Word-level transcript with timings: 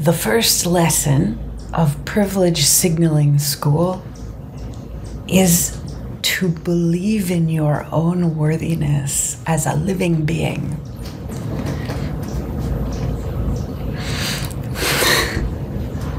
The 0.00 0.12
first 0.14 0.64
lesson 0.64 1.38
of 1.74 2.06
privilege 2.06 2.64
signaling 2.64 3.38
school 3.38 4.02
is 5.28 5.78
to 6.22 6.48
believe 6.48 7.30
in 7.30 7.50
your 7.50 7.86
own 7.92 8.34
worthiness 8.34 9.42
as 9.46 9.66
a 9.66 9.76
living 9.76 10.24
being. 10.24 10.70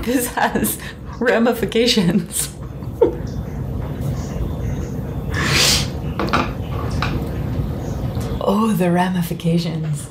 this 0.06 0.28
has 0.36 0.78
ramifications. 1.20 2.56
oh, 8.42 8.76
the 8.78 8.92
ramifications. 8.92 10.08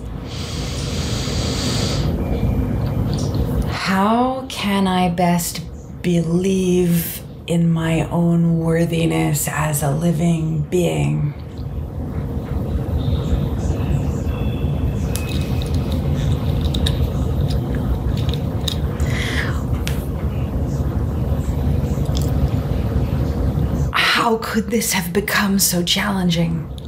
How 3.91 4.47
can 4.49 4.87
I 4.87 5.09
best 5.09 5.63
believe 6.01 7.25
in 7.49 7.69
my 7.69 8.09
own 8.11 8.61
worthiness 8.61 9.49
as 9.49 9.83
a 9.83 9.91
living 9.91 10.63
being? 10.71 11.35
How 23.93 24.39
could 24.41 24.71
this 24.71 24.93
have 24.93 25.13
become 25.13 25.59
so 25.59 25.83
challenging? 25.83 26.80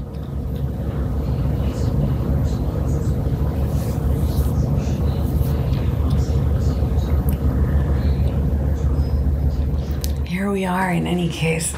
Here 10.43 10.51
we 10.51 10.65
are, 10.65 10.91
in 10.91 11.07
any 11.07 11.29
case. 11.29 11.73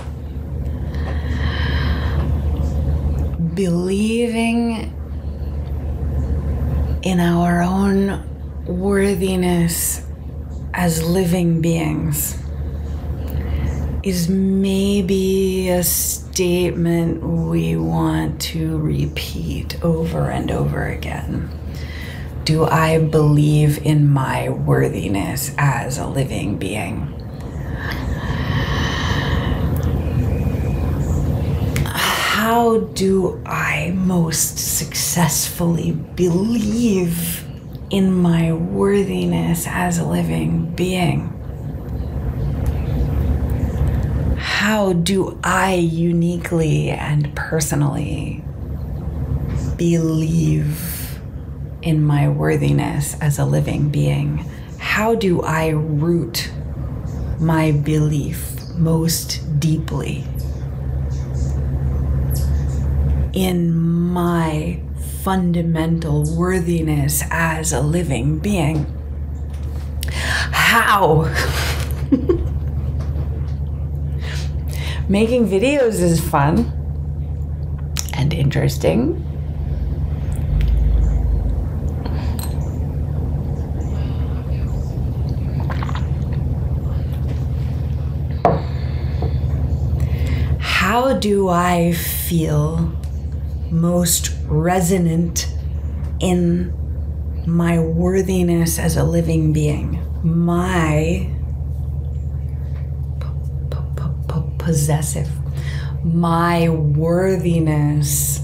Believing 3.52 4.90
in 7.02 7.20
our 7.20 7.60
own 7.60 8.24
worthiness 8.64 10.06
as 10.72 11.02
living 11.04 11.60
beings 11.60 12.42
is 14.02 14.30
maybe 14.30 15.68
a 15.68 15.84
statement 15.84 17.22
we 17.22 17.76
want 17.76 18.40
to 18.54 18.78
repeat 18.78 19.84
over 19.84 20.30
and 20.30 20.50
over 20.50 20.86
again. 20.86 21.50
Do 22.44 22.64
I 22.64 22.98
believe 22.98 23.84
in 23.84 24.08
my 24.08 24.48
worthiness 24.48 25.54
as 25.58 25.98
a 25.98 26.06
living 26.06 26.56
being? 26.56 27.23
How 32.44 32.76
do 32.92 33.42
I 33.46 33.92
most 33.96 34.58
successfully 34.58 35.92
believe 35.92 37.42
in 37.88 38.12
my 38.12 38.52
worthiness 38.52 39.66
as 39.66 39.98
a 39.98 40.04
living 40.04 40.66
being? 40.74 41.30
how 44.36 44.92
do 44.92 45.38
I 45.42 45.74
uniquely 45.74 46.90
and 46.90 47.34
personally 47.34 48.44
believe 49.78 51.18
in 51.80 52.04
my 52.04 52.28
worthiness 52.28 53.16
as 53.22 53.38
a 53.38 53.46
living 53.46 53.88
being? 53.88 54.44
How 54.78 55.14
do 55.14 55.40
I 55.40 55.70
root 55.70 56.50
my 57.40 57.72
belief 57.72 58.54
most 58.74 59.40
deeply 59.58 60.26
in 63.34 63.74
my 63.74 64.80
fundamental 65.22 66.24
worthiness 66.36 67.22
as 67.30 67.72
a 67.72 67.80
living 67.80 68.38
being? 68.38 68.86
How? 70.06 71.22
Making 75.08 75.48
videos 75.48 76.00
is 76.00 76.20
fun 76.20 76.72
and 78.14 78.32
interesting. 78.32 79.20
How 90.60 91.14
do 91.14 91.48
I 91.48 91.92
feel 91.92 92.92
most 93.74 94.30
resonant 94.46 95.48
in 96.20 96.72
my 97.46 97.78
worthiness 97.78 98.78
as 98.78 98.96
a 98.96 99.04
living 99.04 99.52
being? 99.52 100.00
My 100.22 101.30
possessive, 104.64 105.28
my 106.02 106.68
worthiness. 106.70 108.40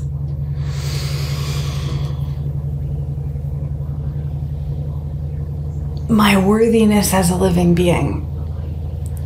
My 6.11 6.37
worthiness 6.45 7.15
as 7.15 7.31
a 7.31 7.37
living 7.37 7.75
being. 7.75 8.27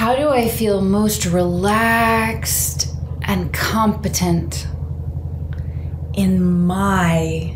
How 0.09 0.16
do 0.16 0.30
I 0.30 0.47
feel 0.47 0.81
most 0.81 1.28
relaxed 1.28 2.88
and 3.22 3.53
competent 3.53 4.66
in 6.16 6.42
my 6.66 7.56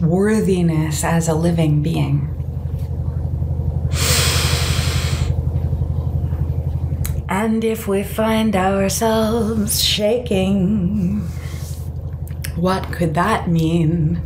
worthiness 0.00 1.02
as 1.02 1.26
a 1.26 1.34
living 1.34 1.82
being. 1.82 2.28
And 7.28 7.64
if 7.64 7.88
we 7.88 8.04
find 8.04 8.54
ourselves 8.54 9.82
shaking, 9.82 11.22
what 12.54 12.92
could 12.92 13.14
that 13.14 13.48
mean? 13.48 14.22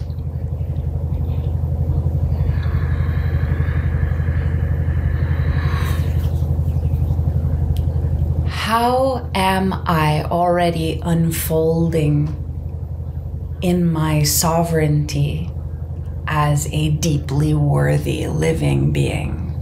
How 8.66 9.30
am 9.32 9.72
I 9.72 10.24
already 10.24 11.00
unfolding 11.00 12.34
in 13.62 13.86
my 13.88 14.24
sovereignty 14.24 15.52
as 16.26 16.66
a 16.72 16.90
deeply 16.90 17.54
worthy 17.54 18.26
living 18.26 18.90
being. 18.90 19.54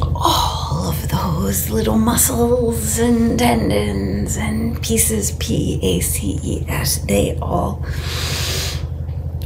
All 0.00 0.88
of 0.88 1.08
those 1.52 1.68
little 1.68 1.98
muscles 1.98 2.98
and 2.98 3.38
tendons 3.38 4.38
and 4.38 4.82
pieces, 4.82 5.32
P 5.32 5.78
A 5.82 6.00
C 6.00 6.40
E 6.42 6.64
S, 6.66 7.04
they 7.04 7.36
all 7.42 7.84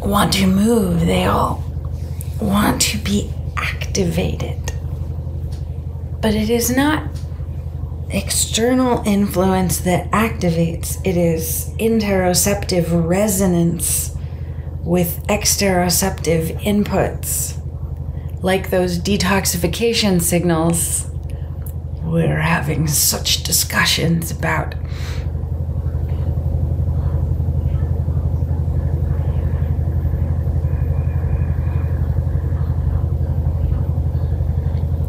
want 0.03 0.33
to 0.35 0.47
move, 0.47 1.01
they 1.01 1.25
all 1.25 1.65
want 2.41 2.81
to 2.81 2.99
be 2.99 3.29
activated. 3.57 4.73
But 6.23 6.35
it 6.35 6.49
is 6.49 6.77
not 6.77 7.09
external 8.09 9.03
influence 9.05 9.79
that 9.79 10.09
activates, 10.13 11.05
it 11.05 11.17
is 11.17 11.75
interoceptive 11.81 13.09
resonance 13.09 14.15
with 14.85 15.27
exteroceptive 15.27 16.57
inputs, 16.63 17.61
like 18.45 18.71
those 18.71 19.01
detoxification 19.01 20.23
signals 20.23 21.11
we're 22.17 22.41
having 22.41 22.87
such 22.87 23.43
discussions 23.43 24.31
about. 24.31 24.75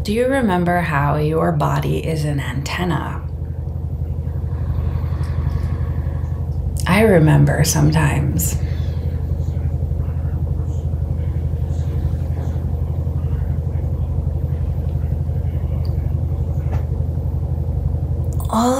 Do 0.03 0.13
you 0.13 0.27
remember 0.27 0.81
how 0.81 1.15
your 1.15 1.53
body 1.53 2.05
is 2.05 2.25
an 2.25 2.41
antenna? 2.41 3.25
I 6.85 7.03
remember 7.03 7.63
sometimes. 7.63 8.57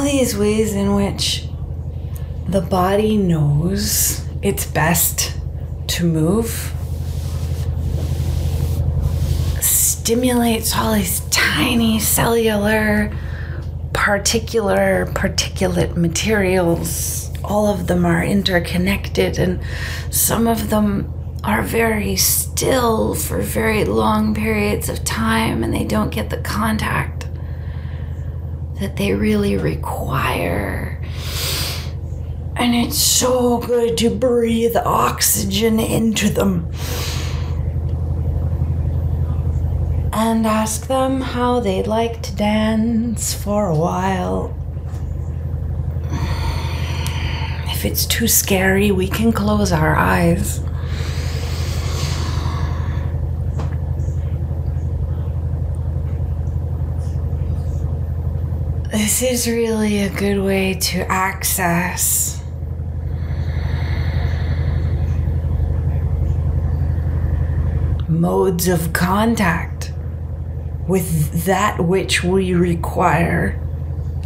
These 0.04 0.38
ways 0.38 0.74
in 0.74 0.96
which 0.96 1.46
the 2.48 2.62
body 2.62 3.18
knows 3.18 4.26
it's 4.42 4.66
best 4.66 5.38
to 5.88 6.06
move 6.06 6.74
stimulates 9.62 10.74
all 10.74 10.94
these 10.94 11.20
tiny 11.32 12.00
cellular 12.00 13.12
particular 13.92 15.06
particulate 15.08 15.98
materials. 15.98 17.30
All 17.44 17.68
of 17.68 17.88
them 17.88 18.06
are 18.06 18.24
interconnected 18.24 19.38
and 19.38 19.60
some 20.10 20.48
of 20.48 20.70
them 20.70 21.14
are 21.44 21.62
very 21.62 22.16
still 22.16 23.16
for 23.16 23.42
very 23.42 23.84
long 23.84 24.34
periods 24.34 24.88
of 24.88 25.04
time 25.04 25.62
and 25.62 25.74
they 25.74 25.84
don't 25.84 26.10
get 26.10 26.30
the 26.30 26.38
contact 26.38 27.17
that 28.80 28.96
they 28.96 29.14
really 29.14 29.58
require. 29.58 31.02
And 32.56 32.74
it's 32.74 32.98
so 32.98 33.60
good 33.60 33.98
to 34.00 34.10
breathe 34.10 34.76
oxygen 34.76 35.80
into 35.80 36.30
them. 36.30 36.72
And 40.12 40.48
ask 40.48 40.88
them 40.88 41.22
how 41.22 41.60
they'd 41.60 41.86
like 41.86 42.24
to 42.24 42.36
dance 42.36 43.34
for 43.34 43.68
a 43.68 43.76
while. 43.76 44.56
If 47.70 47.86
it's 47.86 48.08
too 48.08 48.28
scary, 48.28 48.92
we 48.92 49.08
can 49.08 49.32
close 49.32 49.72
our 49.72 49.96
eyes. 49.96 50.62
This 59.08 59.22
is 59.22 59.48
really 59.48 60.04
a 60.04 60.10
good 60.10 60.38
way 60.38 60.74
to 60.74 61.10
access 61.10 62.44
modes 68.10 68.68
of 68.68 68.92
contact 68.92 69.94
with 70.90 71.46
that 71.46 71.80
which 71.80 72.22
we 72.26 72.54
require 72.54 73.58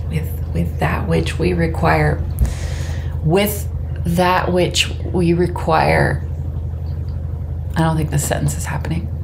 with 0.10 0.52
with 0.52 0.80
that 0.80 1.08
which 1.08 1.38
we 1.38 1.54
require 1.54 2.20
with 3.24 3.70
that 4.04 4.52
which 4.52 4.90
we 5.14 5.34
require. 5.34 6.28
I 7.76 7.82
don't 7.82 7.98
think 7.98 8.10
the 8.10 8.18
sentence 8.18 8.58
is 8.58 8.66
happening 8.66 9.21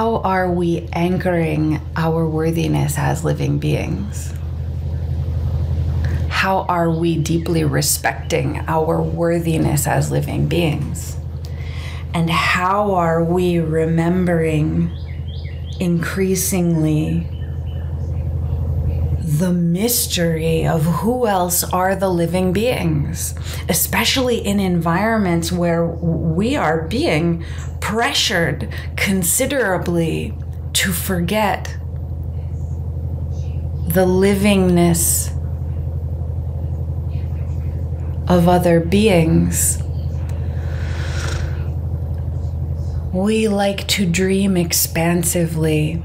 how 0.00 0.16
are 0.22 0.50
we 0.50 0.88
anchoring 0.94 1.78
our 1.94 2.26
worthiness 2.26 2.96
as 2.96 3.22
living 3.22 3.58
beings? 3.58 4.32
How 6.30 6.60
are 6.70 6.88
we 6.88 7.18
deeply 7.18 7.64
respecting 7.64 8.64
our 8.66 9.02
worthiness 9.02 9.86
as 9.86 10.10
living 10.10 10.48
beings? 10.48 11.18
And 12.14 12.30
how 12.30 12.94
are 12.94 13.22
we 13.22 13.58
remembering 13.58 14.90
increasingly 15.78 17.28
the 19.38 19.52
mystery 19.52 20.66
of 20.66 20.84
who 20.84 21.26
else 21.26 21.62
are 21.62 21.94
the 21.94 22.08
living 22.08 22.52
beings, 22.52 23.34
especially 23.68 24.38
in 24.38 24.58
environments 24.58 25.52
where 25.52 25.86
we 25.86 26.56
are 26.56 26.88
being 26.88 27.44
pressured 27.80 28.74
considerably 28.96 30.34
to 30.72 30.92
forget 30.92 31.76
the 33.86 34.04
livingness 34.04 35.30
of 38.28 38.48
other 38.48 38.80
beings. 38.80 39.80
We 43.12 43.46
like 43.46 43.86
to 43.88 44.06
dream 44.06 44.56
expansively 44.56 46.02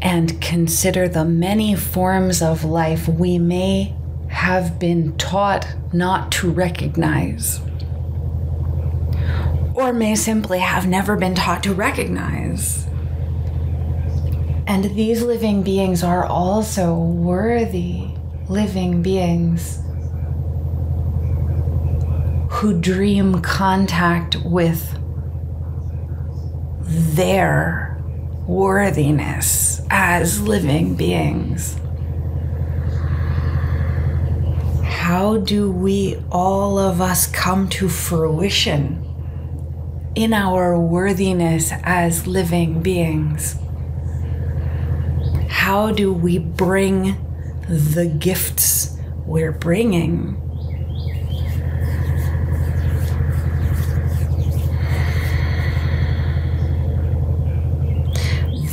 and 0.00 0.40
consider 0.40 1.08
the 1.08 1.24
many 1.24 1.74
forms 1.74 2.40
of 2.42 2.64
life 2.64 3.08
we 3.08 3.38
may 3.38 3.94
have 4.28 4.78
been 4.78 5.16
taught 5.16 5.66
not 5.92 6.30
to 6.30 6.50
recognize, 6.50 7.60
or 9.74 9.92
may 9.92 10.14
simply 10.14 10.58
have 10.58 10.86
never 10.86 11.16
been 11.16 11.34
taught 11.34 11.62
to 11.62 11.74
recognize. 11.74 12.86
And 14.66 14.84
these 14.84 15.22
living 15.22 15.62
beings 15.62 16.04
are 16.04 16.26
also 16.26 16.94
worthy 16.94 18.08
living 18.48 19.02
beings 19.02 19.80
who 22.50 22.78
dream 22.80 23.40
contact 23.40 24.36
with 24.44 24.98
their 26.80 27.87
worthiness 28.48 29.82
as 29.90 30.40
living 30.40 30.94
beings. 30.94 31.78
How 34.82 35.36
do 35.36 35.70
we, 35.70 36.16
all 36.32 36.78
of 36.78 37.02
us, 37.02 37.26
come 37.26 37.68
to 37.68 37.90
fruition 37.90 39.04
in 40.14 40.32
our 40.32 40.80
worthiness 40.80 41.72
as 41.82 42.26
living 42.26 42.80
beings? 42.80 43.56
How 45.50 45.92
do 45.92 46.10
we 46.10 46.38
bring 46.38 47.18
the 47.68 48.06
gifts 48.06 48.96
we're 49.26 49.52
bringing 49.52 50.40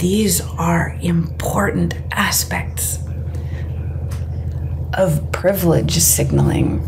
these 0.06 0.40
are 0.60 0.96
important 1.02 1.96
aspects 2.12 3.00
of 4.94 5.32
privilege 5.32 5.98
signaling 5.98 6.80